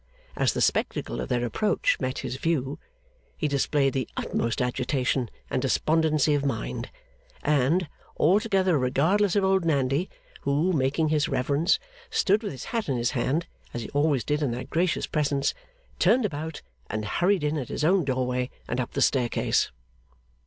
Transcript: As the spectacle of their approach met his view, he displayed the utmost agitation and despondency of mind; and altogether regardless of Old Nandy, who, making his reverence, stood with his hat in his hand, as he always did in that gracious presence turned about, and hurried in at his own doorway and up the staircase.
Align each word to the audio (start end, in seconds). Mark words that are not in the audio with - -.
As 0.35 0.53
the 0.53 0.61
spectacle 0.61 1.21
of 1.21 1.29
their 1.29 1.45
approach 1.45 1.99
met 1.99 2.17
his 2.25 2.37
view, 2.37 2.79
he 3.37 3.47
displayed 3.47 3.93
the 3.93 4.09
utmost 4.17 4.59
agitation 4.59 5.29
and 5.47 5.61
despondency 5.61 6.33
of 6.33 6.43
mind; 6.43 6.89
and 7.43 7.87
altogether 8.17 8.79
regardless 8.79 9.35
of 9.35 9.43
Old 9.43 9.63
Nandy, 9.63 10.09
who, 10.41 10.73
making 10.73 11.09
his 11.09 11.29
reverence, 11.29 11.77
stood 12.09 12.41
with 12.41 12.51
his 12.53 12.63
hat 12.63 12.89
in 12.89 12.97
his 12.97 13.11
hand, 13.11 13.45
as 13.75 13.83
he 13.83 13.89
always 13.91 14.23
did 14.23 14.41
in 14.41 14.49
that 14.53 14.71
gracious 14.71 15.05
presence 15.05 15.53
turned 15.99 16.25
about, 16.25 16.63
and 16.89 17.05
hurried 17.05 17.43
in 17.43 17.59
at 17.59 17.67
his 17.69 17.83
own 17.83 18.03
doorway 18.03 18.49
and 18.67 18.79
up 18.79 18.93
the 18.93 19.03
staircase. 19.03 19.69